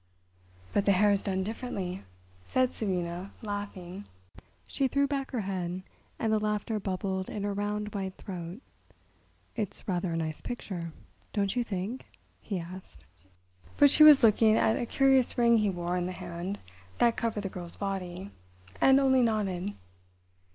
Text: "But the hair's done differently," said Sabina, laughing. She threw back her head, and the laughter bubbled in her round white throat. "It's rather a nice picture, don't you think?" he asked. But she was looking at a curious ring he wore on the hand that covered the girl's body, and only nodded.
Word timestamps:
"But 0.73 0.85
the 0.85 0.93
hair's 0.93 1.21
done 1.21 1.43
differently," 1.43 2.01
said 2.47 2.73
Sabina, 2.73 3.33
laughing. 3.43 4.05
She 4.65 4.87
threw 4.87 5.05
back 5.05 5.29
her 5.29 5.41
head, 5.41 5.83
and 6.17 6.33
the 6.33 6.39
laughter 6.39 6.79
bubbled 6.79 7.29
in 7.29 7.43
her 7.43 7.53
round 7.53 7.93
white 7.93 8.15
throat. 8.15 8.61
"It's 9.55 9.87
rather 9.87 10.11
a 10.13 10.17
nice 10.17 10.41
picture, 10.41 10.91
don't 11.33 11.55
you 11.55 11.63
think?" 11.63 12.07
he 12.41 12.57
asked. 12.59 13.05
But 13.77 13.91
she 13.91 14.01
was 14.03 14.23
looking 14.23 14.55
at 14.57 14.75
a 14.75 14.87
curious 14.87 15.37
ring 15.37 15.59
he 15.59 15.69
wore 15.69 15.95
on 15.95 16.07
the 16.07 16.13
hand 16.13 16.57
that 16.97 17.15
covered 17.15 17.41
the 17.41 17.49
girl's 17.49 17.75
body, 17.75 18.31
and 18.81 18.99
only 18.99 19.21
nodded. 19.21 19.75